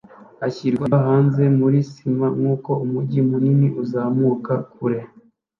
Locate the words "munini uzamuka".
3.29-4.53